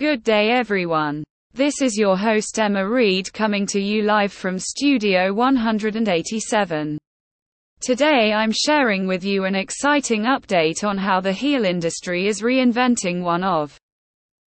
Good 0.00 0.24
day, 0.24 0.50
everyone. 0.50 1.22
This 1.52 1.82
is 1.82 1.98
your 1.98 2.16
host 2.16 2.58
Emma 2.58 2.88
Reed 2.88 3.30
coming 3.34 3.66
to 3.66 3.78
you 3.78 4.00
live 4.00 4.32
from 4.32 4.58
Studio 4.58 5.30
187. 5.34 6.96
Today 7.82 8.32
I'm 8.32 8.50
sharing 8.50 9.06
with 9.06 9.22
you 9.24 9.44
an 9.44 9.54
exciting 9.54 10.22
update 10.22 10.84
on 10.84 10.96
how 10.96 11.20
the 11.20 11.34
heel 11.34 11.66
industry 11.66 12.28
is 12.28 12.40
reinventing 12.40 13.20
one 13.20 13.44
of 13.44 13.76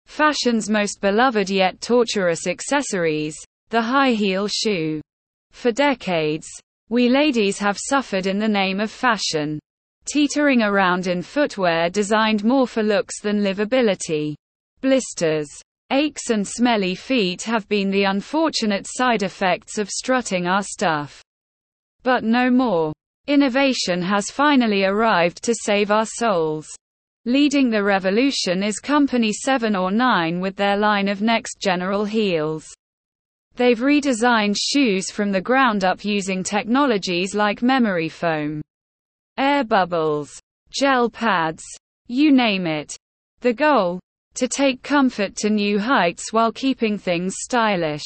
fashion's 0.06 0.70
most 0.70 1.02
beloved 1.02 1.50
yet 1.50 1.82
torturous 1.82 2.46
accessories, 2.46 3.36
the 3.68 3.82
high 3.82 4.12
heel 4.12 4.48
shoe. 4.48 5.02
For 5.50 5.70
decades, 5.70 6.48
we 6.88 7.10
ladies 7.10 7.58
have 7.58 7.76
suffered 7.78 8.26
in 8.26 8.38
the 8.38 8.48
name 8.48 8.80
of 8.80 8.90
fashion, 8.90 9.58
teetering 10.06 10.62
around 10.62 11.08
in 11.08 11.20
footwear 11.20 11.90
designed 11.90 12.42
more 12.42 12.66
for 12.66 12.82
looks 12.82 13.20
than 13.20 13.42
livability. 13.42 14.34
Blisters, 14.82 15.48
aches 15.92 16.30
and 16.30 16.46
smelly 16.46 16.96
feet 16.96 17.42
have 17.42 17.68
been 17.68 17.88
the 17.88 18.02
unfortunate 18.02 18.84
side 18.88 19.22
effects 19.22 19.78
of 19.78 19.88
strutting 19.88 20.48
our 20.48 20.64
stuff. 20.64 21.22
But 22.02 22.24
no 22.24 22.50
more. 22.50 22.92
Innovation 23.28 24.02
has 24.02 24.28
finally 24.28 24.84
arrived 24.84 25.40
to 25.44 25.54
save 25.54 25.92
our 25.92 26.04
souls. 26.04 26.66
Leading 27.26 27.70
the 27.70 27.84
revolution 27.84 28.64
is 28.64 28.80
Company 28.80 29.32
7 29.32 29.76
or 29.76 29.92
9 29.92 30.40
with 30.40 30.56
their 30.56 30.76
line 30.76 31.06
of 31.06 31.22
Next 31.22 31.60
General 31.60 32.04
Heels. 32.04 32.66
They've 33.54 33.78
redesigned 33.78 34.56
shoes 34.60 35.12
from 35.12 35.30
the 35.30 35.40
ground 35.40 35.84
up 35.84 36.04
using 36.04 36.42
technologies 36.42 37.36
like 37.36 37.62
memory 37.62 38.08
foam, 38.08 38.60
air 39.38 39.62
bubbles, 39.62 40.40
gel 40.76 41.08
pads, 41.08 41.62
you 42.08 42.32
name 42.32 42.66
it. 42.66 42.96
The 43.42 43.52
goal? 43.52 44.00
To 44.34 44.48
take 44.48 44.82
comfort 44.82 45.36
to 45.36 45.50
new 45.50 45.78
heights 45.78 46.32
while 46.32 46.52
keeping 46.52 46.96
things 46.96 47.34
stylish. 47.38 48.04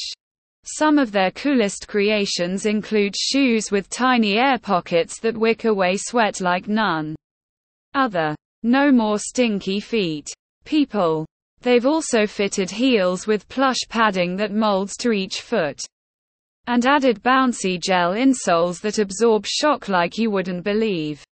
Some 0.63 0.99
of 0.99 1.13
their 1.13 1.31
coolest 1.31 1.87
creations 1.87 2.65
include 2.65 3.15
shoes 3.15 3.71
with 3.71 3.89
tiny 3.89 4.37
air 4.37 4.59
pockets 4.59 5.19
that 5.21 5.37
wick 5.37 5.63
away 5.63 5.95
sweat 5.95 6.41
like 6.41 6.67
none 6.67 7.15
other. 7.93 8.35
No 8.63 8.91
more 8.91 9.17
stinky 9.17 9.79
feet. 9.79 10.29
People. 10.65 11.25
They've 11.61 11.85
also 11.85 12.27
fitted 12.27 12.69
heels 12.69 13.27
with 13.27 13.47
plush 13.47 13.79
padding 13.87 14.35
that 14.35 14.51
molds 14.51 14.97
to 14.97 15.11
each 15.13 15.41
foot. 15.41 15.79
And 16.67 16.85
added 16.85 17.23
bouncy 17.23 17.79
gel 17.81 18.11
insoles 18.11 18.81
that 18.81 18.99
absorb 18.99 19.45
shock 19.45 19.87
like 19.87 20.17
you 20.17 20.29
wouldn't 20.29 20.63
believe. 20.63 21.23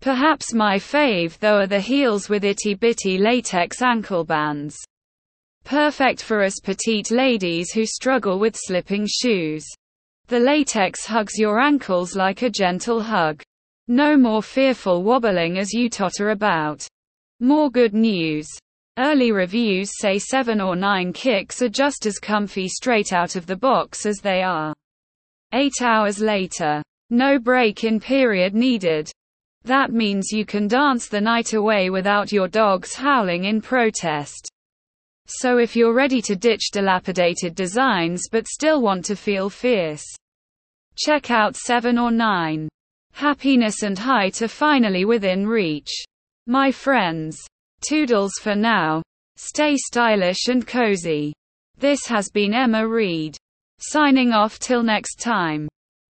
Perhaps 0.00 0.54
my 0.54 0.76
fave 0.76 1.38
though 1.38 1.58
are 1.58 1.66
the 1.66 1.80
heels 1.80 2.28
with 2.28 2.44
itty 2.44 2.74
bitty 2.74 3.18
latex 3.18 3.82
ankle 3.82 4.24
bands. 4.24 4.76
Perfect 5.64 6.22
for 6.22 6.44
us 6.44 6.60
petite 6.62 7.10
ladies 7.10 7.72
who 7.72 7.84
struggle 7.84 8.38
with 8.38 8.56
slipping 8.56 9.06
shoes. 9.08 9.66
The 10.28 10.38
latex 10.38 11.04
hugs 11.06 11.38
your 11.38 11.60
ankles 11.60 12.14
like 12.14 12.42
a 12.42 12.50
gentle 12.50 13.02
hug. 13.02 13.42
No 13.88 14.16
more 14.16 14.42
fearful 14.42 15.02
wobbling 15.02 15.58
as 15.58 15.72
you 15.72 15.88
totter 15.88 16.30
about. 16.30 16.86
More 17.40 17.70
good 17.70 17.94
news. 17.94 18.48
Early 18.98 19.30
reviews 19.30 19.90
say 20.00 20.18
7 20.18 20.60
or 20.60 20.74
9 20.74 21.12
kicks 21.12 21.62
are 21.62 21.68
just 21.68 22.06
as 22.06 22.18
comfy 22.18 22.66
straight 22.66 23.12
out 23.12 23.36
of 23.36 23.46
the 23.46 23.56
box 23.56 24.06
as 24.06 24.18
they 24.18 24.42
are. 24.42 24.74
8 25.52 25.72
hours 25.82 26.18
later. 26.18 26.82
No 27.10 27.38
break 27.38 27.84
in 27.84 28.00
period 28.00 28.54
needed. 28.54 29.10
That 29.66 29.92
means 29.92 30.30
you 30.30 30.46
can 30.46 30.68
dance 30.68 31.08
the 31.08 31.20
night 31.20 31.52
away 31.52 31.90
without 31.90 32.30
your 32.30 32.46
dogs 32.46 32.94
howling 32.94 33.46
in 33.46 33.60
protest. 33.60 34.48
So 35.26 35.58
if 35.58 35.74
you're 35.74 35.92
ready 35.92 36.22
to 36.22 36.36
ditch 36.36 36.70
dilapidated 36.72 37.56
designs 37.56 38.28
but 38.30 38.46
still 38.46 38.80
want 38.80 39.04
to 39.06 39.16
feel 39.16 39.50
fierce, 39.50 40.04
check 40.96 41.32
out 41.32 41.56
7 41.56 41.98
or 41.98 42.12
9. 42.12 42.68
Happiness 43.14 43.82
and 43.82 43.98
height 43.98 44.40
are 44.40 44.46
finally 44.46 45.04
within 45.04 45.48
reach. 45.48 45.90
My 46.46 46.70
friends. 46.70 47.36
Toodles 47.80 48.34
for 48.40 48.54
now. 48.54 49.02
Stay 49.34 49.76
stylish 49.76 50.46
and 50.46 50.64
cozy. 50.64 51.32
This 51.76 52.06
has 52.06 52.30
been 52.30 52.54
Emma 52.54 52.86
Reed. 52.86 53.36
Signing 53.80 54.30
off 54.30 54.60
till 54.60 54.84
next 54.84 55.18
time. 55.18 55.66